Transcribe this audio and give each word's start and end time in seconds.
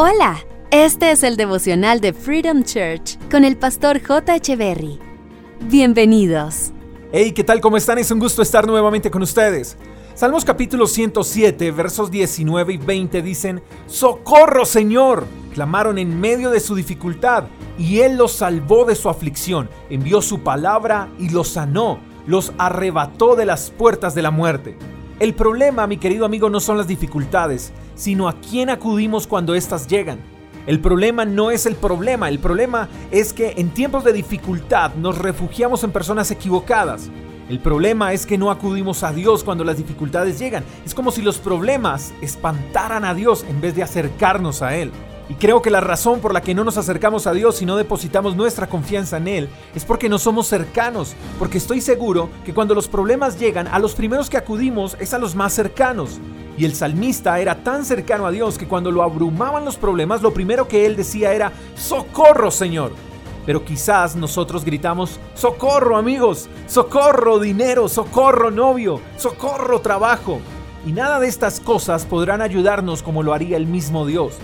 Hola, 0.00 0.38
este 0.70 1.10
es 1.10 1.24
el 1.24 1.36
devocional 1.36 2.00
de 2.00 2.12
Freedom 2.12 2.62
Church 2.62 3.18
con 3.32 3.44
el 3.44 3.56
pastor 3.56 4.00
J. 4.00 4.38
Berry. 4.54 4.96
Bienvenidos. 5.62 6.70
Hey, 7.10 7.32
¿qué 7.32 7.42
tal? 7.42 7.60
¿Cómo 7.60 7.76
están? 7.76 7.98
Es 7.98 8.12
un 8.12 8.20
gusto 8.20 8.40
estar 8.40 8.64
nuevamente 8.64 9.10
con 9.10 9.22
ustedes. 9.22 9.76
Salmos 10.14 10.44
capítulo 10.44 10.86
107, 10.86 11.72
versos 11.72 12.12
19 12.12 12.74
y 12.74 12.76
20 12.76 13.22
dicen, 13.22 13.60
¡Socorro, 13.88 14.64
Señor! 14.64 15.26
Clamaron 15.52 15.98
en 15.98 16.20
medio 16.20 16.52
de 16.52 16.60
su 16.60 16.76
dificultad, 16.76 17.48
y 17.76 17.98
Él 17.98 18.16
los 18.18 18.30
salvó 18.30 18.84
de 18.84 18.94
su 18.94 19.08
aflicción, 19.08 19.68
envió 19.90 20.22
su 20.22 20.44
palabra 20.44 21.08
y 21.18 21.30
los 21.30 21.48
sanó, 21.48 21.98
los 22.24 22.52
arrebató 22.56 23.34
de 23.34 23.46
las 23.46 23.72
puertas 23.72 24.14
de 24.14 24.22
la 24.22 24.30
muerte. 24.30 24.78
El 25.18 25.34
problema, 25.34 25.88
mi 25.88 25.96
querido 25.96 26.24
amigo, 26.24 26.48
no 26.48 26.60
son 26.60 26.78
las 26.78 26.86
dificultades, 26.86 27.72
sino 27.98 28.28
a 28.28 28.34
quién 28.40 28.70
acudimos 28.70 29.26
cuando 29.26 29.54
éstas 29.54 29.88
llegan. 29.88 30.20
El 30.66 30.80
problema 30.80 31.24
no 31.24 31.50
es 31.50 31.66
el 31.66 31.74
problema, 31.74 32.28
el 32.28 32.38
problema 32.38 32.88
es 33.10 33.32
que 33.32 33.54
en 33.56 33.70
tiempos 33.70 34.04
de 34.04 34.12
dificultad 34.12 34.94
nos 34.94 35.18
refugiamos 35.18 35.82
en 35.82 35.90
personas 35.90 36.30
equivocadas. 36.30 37.10
El 37.48 37.58
problema 37.58 38.12
es 38.12 38.24
que 38.26 38.38
no 38.38 38.50
acudimos 38.50 39.02
a 39.02 39.12
Dios 39.12 39.42
cuando 39.42 39.64
las 39.64 39.78
dificultades 39.78 40.38
llegan. 40.38 40.64
Es 40.84 40.94
como 40.94 41.10
si 41.10 41.22
los 41.22 41.38
problemas 41.38 42.12
espantaran 42.20 43.04
a 43.04 43.14
Dios 43.14 43.44
en 43.48 43.60
vez 43.60 43.74
de 43.74 43.82
acercarnos 43.82 44.62
a 44.62 44.76
Él. 44.76 44.92
Y 45.30 45.34
creo 45.34 45.60
que 45.60 45.70
la 45.70 45.80
razón 45.80 46.20
por 46.20 46.32
la 46.32 46.42
que 46.42 46.54
no 46.54 46.64
nos 46.64 46.78
acercamos 46.78 47.26
a 47.26 47.32
Dios 47.32 47.60
y 47.60 47.66
no 47.66 47.76
depositamos 47.76 48.36
nuestra 48.36 48.66
confianza 48.66 49.16
en 49.16 49.28
Él 49.28 49.48
es 49.74 49.84
porque 49.84 50.08
no 50.08 50.18
somos 50.18 50.46
cercanos, 50.46 51.14
porque 51.38 51.58
estoy 51.58 51.80
seguro 51.80 52.30
que 52.44 52.54
cuando 52.54 52.74
los 52.74 52.88
problemas 52.88 53.38
llegan, 53.38 53.66
a 53.66 53.78
los 53.78 53.94
primeros 53.94 54.30
que 54.30 54.36
acudimos 54.36 54.96
es 55.00 55.12
a 55.14 55.18
los 55.18 55.34
más 55.34 55.52
cercanos. 55.52 56.20
Y 56.58 56.64
el 56.64 56.74
salmista 56.74 57.38
era 57.38 57.62
tan 57.62 57.84
cercano 57.84 58.26
a 58.26 58.32
Dios 58.32 58.58
que 58.58 58.66
cuando 58.66 58.90
lo 58.90 59.04
abrumaban 59.04 59.64
los 59.64 59.76
problemas, 59.76 60.22
lo 60.22 60.34
primero 60.34 60.66
que 60.66 60.86
él 60.86 60.96
decía 60.96 61.32
era, 61.32 61.52
socorro 61.76 62.50
Señor. 62.50 62.90
Pero 63.46 63.64
quizás 63.64 64.16
nosotros 64.16 64.64
gritamos, 64.64 65.20
socorro 65.34 65.96
amigos, 65.96 66.48
socorro 66.66 67.38
dinero, 67.38 67.88
socorro 67.88 68.50
novio, 68.50 69.00
socorro 69.16 69.80
trabajo. 69.80 70.40
Y 70.84 70.92
nada 70.92 71.20
de 71.20 71.28
estas 71.28 71.60
cosas 71.60 72.04
podrán 72.04 72.42
ayudarnos 72.42 73.04
como 73.04 73.22
lo 73.22 73.32
haría 73.32 73.56
el 73.56 73.66
mismo 73.66 74.04
Dios. 74.04 74.34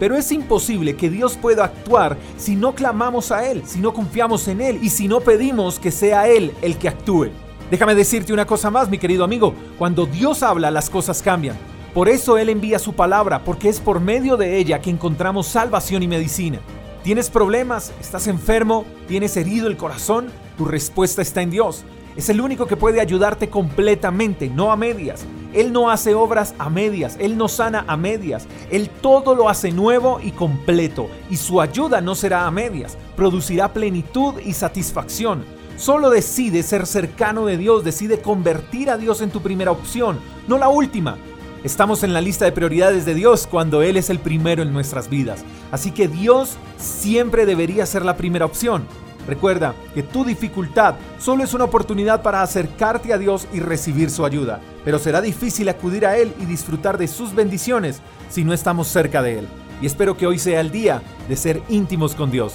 Pero 0.00 0.16
es 0.16 0.32
imposible 0.32 0.96
que 0.96 1.10
Dios 1.10 1.36
pueda 1.36 1.64
actuar 1.64 2.16
si 2.38 2.56
no 2.56 2.74
clamamos 2.74 3.30
a 3.30 3.46
Él, 3.46 3.62
si 3.66 3.80
no 3.80 3.92
confiamos 3.92 4.48
en 4.48 4.62
Él 4.62 4.78
y 4.82 4.88
si 4.88 5.06
no 5.06 5.20
pedimos 5.20 5.78
que 5.78 5.90
sea 5.90 6.28
Él 6.28 6.52
el 6.62 6.78
que 6.78 6.88
actúe. 6.88 7.28
Déjame 7.70 7.94
decirte 7.94 8.32
una 8.32 8.46
cosa 8.46 8.70
más, 8.70 8.88
mi 8.88 8.96
querido 8.96 9.24
amigo. 9.24 9.54
Cuando 9.76 10.06
Dios 10.06 10.42
habla, 10.42 10.70
las 10.70 10.88
cosas 10.88 11.22
cambian. 11.22 11.56
Por 11.92 12.08
eso 12.08 12.38
Él 12.38 12.48
envía 12.48 12.78
su 12.78 12.94
palabra, 12.94 13.44
porque 13.44 13.68
es 13.68 13.78
por 13.78 14.00
medio 14.00 14.38
de 14.38 14.56
ella 14.56 14.80
que 14.80 14.88
encontramos 14.88 15.48
salvación 15.48 16.02
y 16.02 16.08
medicina. 16.08 16.60
¿Tienes 17.02 17.28
problemas? 17.28 17.92
¿Estás 18.00 18.26
enfermo? 18.26 18.86
¿Tienes 19.06 19.36
herido 19.36 19.66
el 19.66 19.76
corazón? 19.76 20.28
Tu 20.56 20.64
respuesta 20.64 21.20
está 21.20 21.42
en 21.42 21.50
Dios. 21.50 21.84
Es 22.16 22.30
el 22.30 22.40
único 22.40 22.66
que 22.66 22.76
puede 22.76 23.00
ayudarte 23.00 23.50
completamente, 23.50 24.48
no 24.48 24.72
a 24.72 24.76
medias. 24.76 25.26
Él 25.52 25.72
no 25.72 25.90
hace 25.90 26.14
obras 26.14 26.54
a 26.58 26.70
medias, 26.70 27.16
Él 27.20 27.36
no 27.36 27.48
sana 27.48 27.84
a 27.86 27.96
medias, 27.96 28.46
Él 28.70 28.90
todo 28.90 29.34
lo 29.34 29.48
hace 29.48 29.72
nuevo 29.72 30.20
y 30.22 30.32
completo, 30.32 31.08
y 31.30 31.36
su 31.36 31.60
ayuda 31.60 32.00
no 32.00 32.14
será 32.14 32.46
a 32.46 32.50
medias, 32.50 32.98
producirá 33.16 33.72
plenitud 33.72 34.34
y 34.44 34.52
satisfacción. 34.52 35.57
Solo 35.78 36.10
decide 36.10 36.64
ser 36.64 36.86
cercano 36.86 37.46
de 37.46 37.56
Dios, 37.56 37.84
decide 37.84 38.20
convertir 38.20 38.90
a 38.90 38.98
Dios 38.98 39.20
en 39.20 39.30
tu 39.30 39.40
primera 39.40 39.70
opción, 39.70 40.18
no 40.48 40.58
la 40.58 40.68
última. 40.68 41.16
Estamos 41.62 42.02
en 42.02 42.12
la 42.12 42.20
lista 42.20 42.44
de 42.44 42.50
prioridades 42.50 43.04
de 43.04 43.14
Dios 43.14 43.46
cuando 43.46 43.80
Él 43.82 43.96
es 43.96 44.10
el 44.10 44.18
primero 44.18 44.64
en 44.64 44.72
nuestras 44.72 45.08
vidas. 45.08 45.44
Así 45.70 45.92
que 45.92 46.08
Dios 46.08 46.56
siempre 46.78 47.46
debería 47.46 47.86
ser 47.86 48.04
la 48.04 48.16
primera 48.16 48.44
opción. 48.44 48.88
Recuerda 49.28 49.72
que 49.94 50.02
tu 50.02 50.24
dificultad 50.24 50.96
solo 51.20 51.44
es 51.44 51.54
una 51.54 51.64
oportunidad 51.64 52.22
para 52.22 52.42
acercarte 52.42 53.12
a 53.12 53.18
Dios 53.18 53.46
y 53.52 53.60
recibir 53.60 54.10
su 54.10 54.24
ayuda, 54.24 54.60
pero 54.84 54.98
será 54.98 55.20
difícil 55.20 55.68
acudir 55.68 56.06
a 56.06 56.16
Él 56.16 56.34
y 56.40 56.44
disfrutar 56.44 56.98
de 56.98 57.06
sus 57.06 57.36
bendiciones 57.36 58.00
si 58.28 58.42
no 58.42 58.52
estamos 58.52 58.88
cerca 58.88 59.22
de 59.22 59.38
Él. 59.38 59.48
Y 59.80 59.86
espero 59.86 60.16
que 60.16 60.26
hoy 60.26 60.40
sea 60.40 60.60
el 60.60 60.72
día 60.72 61.02
de 61.28 61.36
ser 61.36 61.62
íntimos 61.68 62.16
con 62.16 62.32
Dios. 62.32 62.54